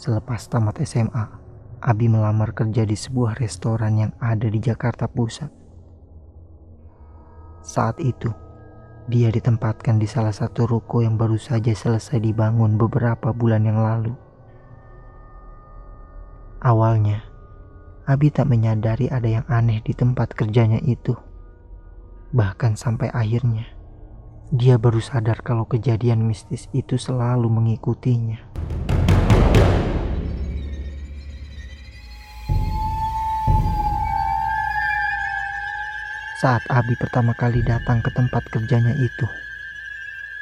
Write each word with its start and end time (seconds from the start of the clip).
Selepas 0.00 0.48
tamat 0.48 0.80
SMA, 0.88 1.28
Abi 1.84 2.08
melamar 2.08 2.56
kerja 2.56 2.88
di 2.88 2.96
sebuah 2.96 3.36
restoran 3.36 4.00
yang 4.00 4.12
ada 4.16 4.48
di 4.48 4.56
Jakarta 4.56 5.04
Pusat. 5.04 5.52
Saat 7.60 8.00
itu, 8.00 8.32
dia 9.12 9.28
ditempatkan 9.28 10.00
di 10.00 10.08
salah 10.08 10.32
satu 10.32 10.64
ruko 10.64 11.04
yang 11.04 11.20
baru 11.20 11.36
saja 11.36 11.76
selesai 11.76 12.16
dibangun 12.16 12.80
beberapa 12.80 13.36
bulan 13.36 13.60
yang 13.68 13.76
lalu. 13.76 14.16
Awalnya, 16.64 17.20
Abi 18.08 18.32
tak 18.32 18.48
menyadari 18.48 19.12
ada 19.12 19.28
yang 19.28 19.44
aneh 19.52 19.84
di 19.84 19.92
tempat 19.92 20.32
kerjanya 20.32 20.80
itu. 20.80 21.12
Bahkan 22.32 22.80
sampai 22.80 23.12
akhirnya, 23.12 23.68
dia 24.48 24.80
baru 24.80 25.04
sadar 25.04 25.44
kalau 25.44 25.68
kejadian 25.68 26.24
mistis 26.24 26.72
itu 26.72 26.96
selalu 26.96 27.52
mengikutinya. 27.52 28.40
Saat 36.40 36.64
Abi 36.72 36.96
pertama 36.96 37.36
kali 37.36 37.60
datang 37.60 38.00
ke 38.00 38.08
tempat 38.16 38.40
kerjanya 38.48 38.96
itu, 38.96 39.28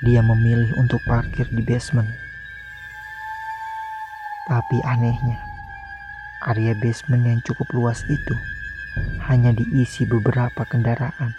dia 0.07 0.23
memilih 0.23 0.71
untuk 0.79 1.03
parkir 1.03 1.51
di 1.51 1.59
basement. 1.59 2.07
Tapi 4.47 4.79
anehnya, 4.87 5.43
area 6.47 6.79
basement 6.79 7.27
yang 7.27 7.43
cukup 7.43 7.67
luas 7.75 8.07
itu 8.07 8.39
hanya 9.27 9.51
diisi 9.51 10.07
beberapa 10.07 10.63
kendaraan. 10.71 11.35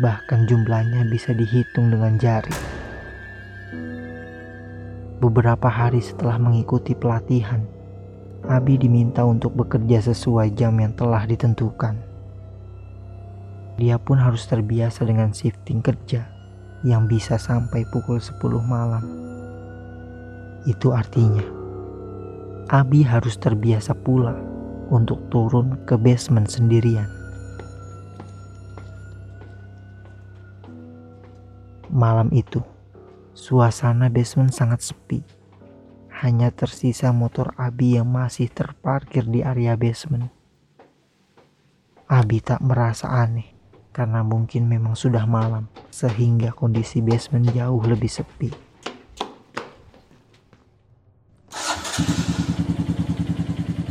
Bahkan 0.00 0.48
jumlahnya 0.48 1.04
bisa 1.12 1.36
dihitung 1.36 1.92
dengan 1.92 2.16
jari. 2.16 2.56
Beberapa 5.20 5.68
hari 5.68 6.00
setelah 6.00 6.40
mengikuti 6.40 6.96
pelatihan, 6.96 7.60
Abi 8.46 8.80
diminta 8.80 9.20
untuk 9.26 9.52
bekerja 9.52 10.00
sesuai 10.00 10.56
jam 10.56 10.80
yang 10.80 10.96
telah 10.96 11.28
ditentukan. 11.28 12.05
Dia 13.76 14.00
pun 14.00 14.16
harus 14.16 14.48
terbiasa 14.48 15.04
dengan 15.04 15.36
shifting 15.36 15.84
kerja 15.84 16.24
yang 16.80 17.04
bisa 17.04 17.36
sampai 17.36 17.84
pukul 17.92 18.16
10 18.16 18.40
malam. 18.64 19.04
Itu 20.64 20.96
artinya 20.96 21.44
Abi 22.72 23.04
harus 23.04 23.36
terbiasa 23.36 23.92
pula 23.92 24.34
untuk 24.88 25.20
turun 25.28 25.76
ke 25.84 25.94
basement 26.00 26.48
sendirian. 26.48 27.06
Malam 31.92 32.32
itu, 32.34 32.64
suasana 33.36 34.08
basement 34.08 34.50
sangat 34.50 34.82
sepi 34.82 35.20
hanya 36.24 36.48
tersisa 36.48 37.12
motor 37.12 37.52
Abi 37.60 38.00
yang 38.00 38.08
masih 38.08 38.48
terparkir 38.48 39.28
di 39.28 39.44
area 39.44 39.76
basement. 39.76 40.32
Abi 42.08 42.40
tak 42.40 42.64
merasa 42.64 43.12
aneh 43.12 43.55
karena 43.96 44.20
mungkin 44.20 44.68
memang 44.68 44.92
sudah 44.92 45.24
malam 45.24 45.72
sehingga 45.88 46.52
kondisi 46.52 47.00
basement 47.00 47.48
jauh 47.56 47.80
lebih 47.80 48.12
sepi. 48.12 48.52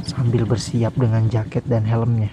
Sambil 0.05 0.45
bersiap 0.45 0.93
dengan 0.93 1.25
jaket 1.25 1.65
dan 1.65 1.89
helmnya, 1.89 2.29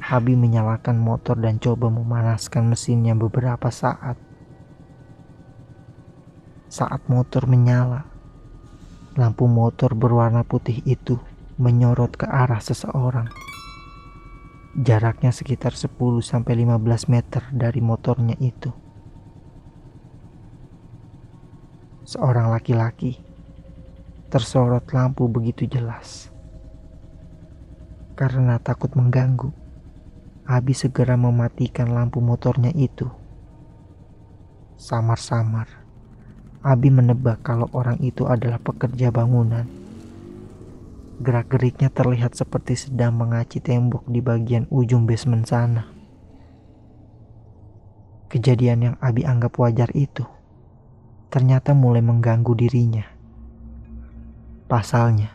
Abi 0.00 0.32
menyalakan 0.32 0.96
motor 0.96 1.36
dan 1.36 1.60
coba 1.60 1.92
memanaskan 1.92 2.72
mesinnya 2.72 3.12
beberapa 3.12 3.68
saat. 3.68 4.16
Saat 6.72 7.04
motor 7.08 7.44
menyala, 7.44 8.08
Lampu 9.12 9.44
motor 9.44 9.92
berwarna 9.92 10.40
putih 10.40 10.80
itu 10.88 11.20
menyorot 11.60 12.16
ke 12.16 12.24
arah 12.24 12.64
seseorang. 12.64 13.51
Jaraknya 14.72 15.36
sekitar 15.36 15.76
10-15 15.76 16.32
meter 17.12 17.42
dari 17.52 17.84
motornya 17.84 18.32
itu. 18.40 18.72
Seorang 22.08 22.48
laki-laki 22.48 23.20
tersorot 24.32 24.88
lampu 24.96 25.28
begitu 25.28 25.68
jelas. 25.68 26.32
Karena 28.16 28.56
takut 28.56 28.96
mengganggu, 28.96 29.52
Abi 30.48 30.72
segera 30.72 31.20
mematikan 31.20 31.92
lampu 31.92 32.24
motornya 32.24 32.72
itu. 32.72 33.12
Samar-samar 34.80 35.68
Abi 36.64 36.88
menebak 36.88 37.44
kalau 37.44 37.66
orang 37.76 38.00
itu 38.00 38.24
adalah 38.24 38.62
pekerja 38.62 39.10
bangunan. 39.12 39.81
Gerak-geriknya 41.20 41.92
terlihat 41.92 42.32
seperti 42.32 42.88
sedang 42.88 43.20
mengaci 43.20 43.60
tembok 43.60 44.08
di 44.08 44.24
bagian 44.24 44.64
ujung 44.72 45.04
basement 45.04 45.44
sana. 45.44 45.84
Kejadian 48.32 48.80
yang 48.80 48.96
Abi 48.96 49.28
anggap 49.28 49.60
wajar 49.60 49.92
itu 49.92 50.24
ternyata 51.32 51.72
mulai 51.72 52.04
mengganggu 52.04 52.52
dirinya. 52.52 53.08
Pasalnya, 54.68 55.32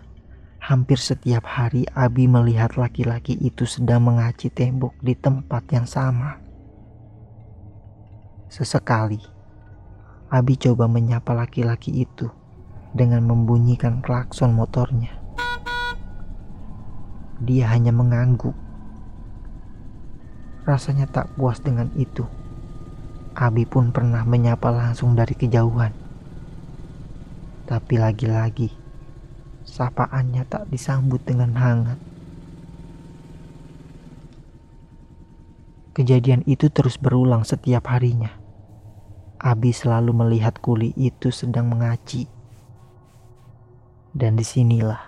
hampir 0.61 1.01
setiap 1.01 1.41
hari 1.45 1.89
Abi 1.93 2.29
melihat 2.29 2.77
laki-laki 2.77 3.33
itu 3.37 3.65
sedang 3.65 4.05
mengaci 4.05 4.53
tembok 4.53 4.93
di 5.01 5.17
tempat 5.17 5.65
yang 5.73 5.89
sama. 5.89 6.37
Sesekali, 8.49 9.17
Abi 10.29 10.53
coba 10.57 10.85
menyapa 10.85 11.33
laki-laki 11.33 12.05
itu 12.05 12.29
dengan 12.93 13.25
membunyikan 13.25 14.01
klakson 14.05 14.53
motornya. 14.53 15.26
Dia 17.37 17.69
hanya 17.69 17.93
mengangguk. 17.93 18.57
Rasanya 20.65 21.05
tak 21.05 21.29
puas 21.37 21.61
dengan 21.61 21.93
itu. 21.93 22.25
Abi 23.37 23.69
pun 23.69 23.93
pernah 23.93 24.25
menyapa 24.25 24.73
langsung 24.73 25.13
dari 25.13 25.37
kejauhan. 25.37 25.93
Tapi 27.69 27.95
lagi-lagi, 28.01 28.73
sapaannya 29.61 30.41
tak 30.49 30.65
disambut 30.73 31.21
dengan 31.21 31.53
hangat. 31.53 31.99
Kejadian 35.93 36.41
itu 36.49 36.73
terus 36.73 36.97
berulang 36.97 37.45
setiap 37.45 37.93
harinya. 37.93 38.33
Abi 39.37 39.69
selalu 39.69 40.17
melihat 40.17 40.57
kuli 40.57 40.97
itu 40.97 41.29
sedang 41.29 41.69
mengaci. 41.69 42.25
Dan 44.17 44.33
di 44.33 44.45
sinilah 44.45 45.06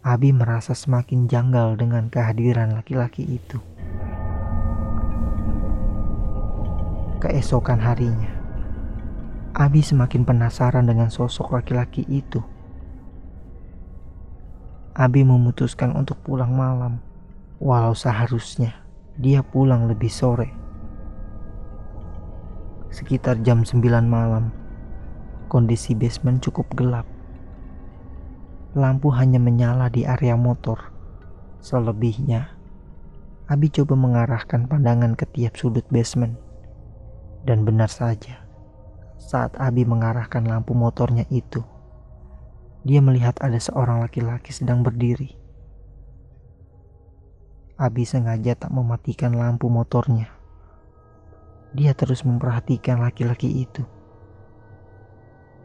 Abi 0.00 0.32
merasa 0.32 0.72
semakin 0.72 1.28
janggal 1.28 1.76
dengan 1.76 2.08
kehadiran 2.08 2.72
laki-laki 2.72 3.26
itu. 3.26 3.60
Keesokan 7.20 7.84
harinya, 7.84 8.32
Abi 9.52 9.84
semakin 9.84 10.24
penasaran 10.24 10.88
dengan 10.88 11.12
sosok 11.12 11.52
laki-laki 11.60 12.08
itu. 12.08 12.40
Abi 14.96 15.20
memutuskan 15.20 15.92
untuk 15.92 16.16
pulang 16.24 16.56
malam, 16.56 17.04
walau 17.60 17.92
seharusnya 17.92 18.80
dia 19.20 19.44
pulang 19.44 19.84
lebih 19.84 20.08
sore 20.08 20.60
sekitar 22.90 23.38
jam 23.46 23.62
9 23.62 23.80
malam. 24.04 24.50
Kondisi 25.50 25.94
basement 25.94 26.42
cukup 26.42 26.66
gelap. 26.74 27.06
Lampu 28.76 29.10
hanya 29.14 29.42
menyala 29.42 29.90
di 29.90 30.06
area 30.06 30.38
motor. 30.38 30.90
Selebihnya, 31.58 32.54
Abi 33.50 33.66
coba 33.68 33.98
mengarahkan 33.98 34.70
pandangan 34.70 35.18
ke 35.18 35.26
tiap 35.30 35.58
sudut 35.58 35.82
basement. 35.90 36.38
Dan 37.42 37.66
benar 37.66 37.90
saja, 37.90 38.46
saat 39.18 39.58
Abi 39.58 39.82
mengarahkan 39.82 40.46
lampu 40.46 40.76
motornya 40.76 41.26
itu, 41.34 41.66
dia 42.86 43.02
melihat 43.02 43.36
ada 43.42 43.58
seorang 43.58 44.00
laki-laki 44.00 44.54
sedang 44.54 44.86
berdiri. 44.86 45.34
Abi 47.80 48.06
sengaja 48.06 48.54
tak 48.54 48.70
mematikan 48.70 49.34
lampu 49.34 49.66
motornya 49.66 50.40
dia 51.70 51.94
terus 51.94 52.26
memperhatikan 52.26 52.98
laki-laki 52.98 53.62
itu. 53.62 53.86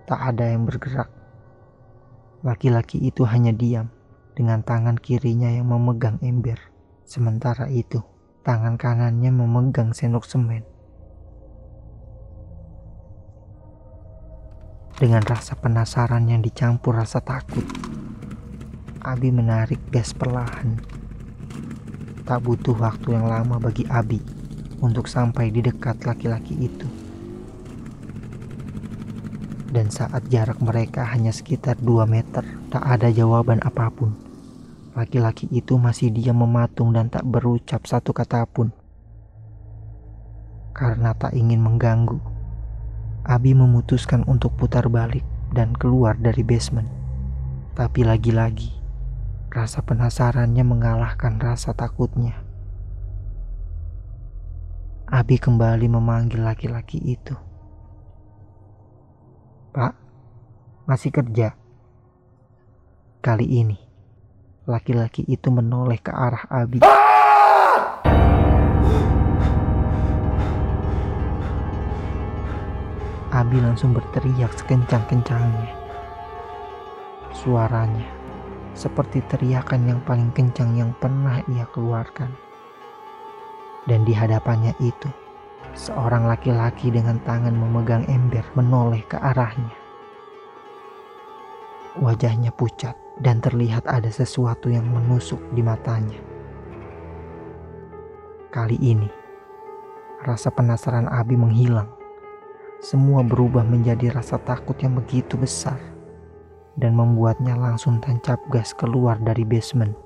Tak 0.06 0.22
ada 0.34 0.54
yang 0.54 0.70
bergerak. 0.70 1.10
Laki-laki 2.46 3.02
itu 3.02 3.26
hanya 3.26 3.50
diam 3.50 3.90
dengan 4.38 4.62
tangan 4.62 5.02
kirinya 5.02 5.50
yang 5.50 5.66
memegang 5.66 6.22
ember. 6.22 6.62
Sementara 7.02 7.66
itu, 7.74 8.06
tangan 8.46 8.78
kanannya 8.78 9.34
memegang 9.34 9.98
sendok 9.98 10.30
semen. 10.30 10.62
Dengan 14.94 15.26
rasa 15.26 15.58
penasaran 15.58 16.30
yang 16.30 16.46
dicampur 16.46 16.94
rasa 16.94 17.18
takut, 17.18 17.66
Abi 19.02 19.34
menarik 19.34 19.82
gas 19.90 20.14
perlahan. 20.14 20.78
Tak 22.30 22.46
butuh 22.46 22.78
waktu 22.78 23.18
yang 23.18 23.26
lama 23.26 23.58
bagi 23.58 23.90
Abi 23.90 24.22
untuk 24.86 25.10
sampai 25.10 25.50
di 25.50 25.66
dekat 25.66 26.06
laki-laki 26.06 26.54
itu. 26.62 27.05
Dan 29.76 29.92
saat 29.92 30.32
jarak 30.32 30.64
mereka 30.64 31.04
hanya 31.12 31.36
sekitar 31.36 31.76
2 31.84 32.08
meter, 32.08 32.48
tak 32.72 32.80
ada 32.80 33.12
jawaban 33.12 33.60
apa 33.60 33.92
pun. 33.92 34.16
Laki-laki 34.96 35.52
itu 35.52 35.76
masih 35.76 36.16
diam 36.16 36.40
mematung 36.40 36.96
dan 36.96 37.12
tak 37.12 37.28
berucap 37.28 37.84
satu 37.84 38.16
kata 38.16 38.48
pun. 38.48 38.72
Karena 40.72 41.12
tak 41.12 41.36
ingin 41.36 41.60
mengganggu, 41.60 42.24
Abi 43.28 43.52
memutuskan 43.52 44.24
untuk 44.32 44.56
putar 44.56 44.88
balik 44.88 45.28
dan 45.52 45.76
keluar 45.76 46.16
dari 46.16 46.40
basement. 46.40 46.88
Tapi 47.76 48.08
lagi-lagi, 48.08 48.72
rasa 49.52 49.84
penasarannya 49.84 50.64
mengalahkan 50.64 51.36
rasa 51.36 51.76
takutnya. 51.76 52.40
Abi 55.12 55.36
kembali 55.36 55.92
memanggil 55.92 56.48
laki-laki 56.48 57.04
itu. 57.04 57.36
Pak, 59.76 59.92
masih 60.88 61.12
kerja? 61.12 61.52
Kali 63.20 63.44
ini, 63.44 63.76
laki-laki 64.64 65.28
itu 65.28 65.52
menoleh 65.52 66.00
ke 66.00 66.16
arah 66.16 66.48
Abi. 66.48 66.80
Abi 73.36 73.58
langsung 73.60 73.92
berteriak 73.92 74.56
sekencang-kencangnya. 74.56 75.76
Suaranya 77.36 78.08
seperti 78.80 79.28
teriakan 79.28 79.92
yang 79.92 80.00
paling 80.08 80.32
kencang 80.32 80.72
yang 80.80 80.96
pernah 80.96 81.44
ia 81.52 81.68
keluarkan. 81.76 82.32
Dan 83.84 84.08
di 84.08 84.16
hadapannya 84.16 84.72
itu, 84.80 85.25
Seorang 85.74 86.30
laki-laki 86.30 86.94
dengan 86.94 87.18
tangan 87.26 87.58
memegang 87.58 88.06
ember 88.06 88.46
menoleh 88.54 89.02
ke 89.10 89.18
arahnya. 89.18 89.74
Wajahnya 91.98 92.54
pucat 92.54 92.94
dan 93.24 93.42
terlihat 93.42 93.88
ada 93.90 94.12
sesuatu 94.12 94.70
yang 94.70 94.86
menusuk 94.86 95.42
di 95.56 95.66
matanya. 95.66 96.20
Kali 98.54 98.78
ini, 98.78 99.10
rasa 100.22 100.54
penasaran 100.54 101.10
Abi 101.10 101.34
menghilang. 101.40 101.90
Semua 102.84 103.26
berubah 103.26 103.66
menjadi 103.66 104.14
rasa 104.14 104.38
takut 104.38 104.78
yang 104.78 104.94
begitu 104.94 105.40
besar 105.40 105.80
dan 106.76 106.94
membuatnya 106.94 107.56
langsung 107.56 108.04
tancap 108.04 108.40
gas 108.52 108.76
keluar 108.76 109.16
dari 109.18 109.48
basement. 109.48 110.05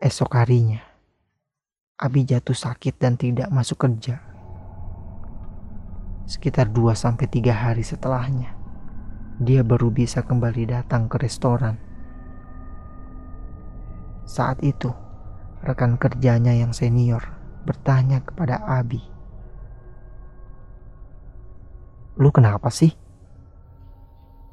Esok 0.00 0.32
harinya, 0.32 0.80
Abi 2.00 2.24
jatuh 2.24 2.56
sakit 2.56 2.96
dan 2.96 3.20
tidak 3.20 3.52
masuk 3.52 3.84
kerja. 3.84 4.16
Sekitar 6.24 6.72
2-3 6.72 7.20
hari 7.52 7.84
setelahnya, 7.84 8.56
dia 9.44 9.60
baru 9.60 9.92
bisa 9.92 10.24
kembali 10.24 10.72
datang 10.72 11.04
ke 11.04 11.20
restoran. 11.20 11.76
Saat 14.24 14.64
itu, 14.64 14.88
rekan 15.60 16.00
kerjanya 16.00 16.56
yang 16.56 16.72
senior 16.72 17.20
bertanya 17.68 18.24
kepada 18.24 18.56
Abi. 18.64 19.04
Lu 22.16 22.32
kenapa 22.32 22.72
sih? 22.72 22.96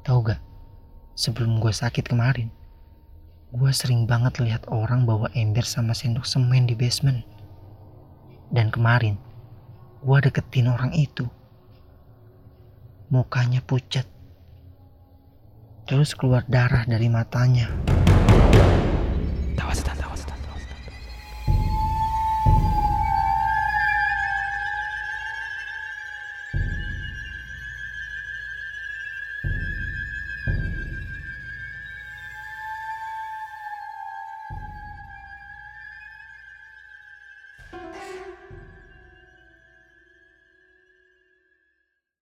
Tahu 0.04 0.28
gak, 0.28 0.44
sebelum 1.16 1.56
gue 1.56 1.72
sakit 1.72 2.04
kemarin, 2.04 2.52
gue 3.48 3.72
sering 3.72 4.04
banget 4.04 4.44
lihat 4.44 4.68
orang 4.68 5.08
bawa 5.08 5.32
ember 5.32 5.64
sama 5.64 5.96
sendok 5.96 6.28
semen 6.28 6.68
di 6.68 6.76
basement. 6.76 7.24
Dan 8.52 8.68
kemarin, 8.68 9.16
gue 10.04 10.18
deketin 10.20 10.68
orang 10.68 10.92
itu. 10.92 11.24
Mukanya 13.08 13.64
pucat. 13.64 14.04
Terus 15.88 16.12
keluar 16.12 16.44
darah 16.44 16.84
dari 16.84 17.08
matanya. 17.08 17.72